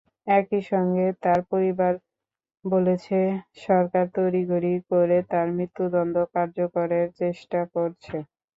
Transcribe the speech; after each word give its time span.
একইসঙ্গে 0.31 1.07
তার 1.23 1.39
পরিবার 1.51 1.93
বলেছে, 2.65 3.19
সরকার 3.65 4.05
তড়িঘড়ি 4.15 4.73
করে 4.91 5.17
তাঁর 5.31 5.47
মৃত্যুদণ্ড 5.57 6.15
কার্যকরের 6.35 7.07
চেষ্টা 7.21 7.59
করছে। 7.73 8.15